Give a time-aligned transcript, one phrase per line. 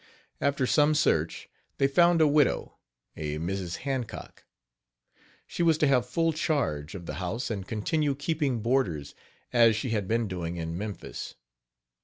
[0.41, 1.47] After some search,
[1.77, 2.79] they found a widow,
[3.15, 3.75] a Mrs.
[3.85, 4.45] Hancock.
[5.45, 9.13] She was to have full charge of the house and continue keeping boarders,
[9.53, 11.35] as she had been doing in Memphis.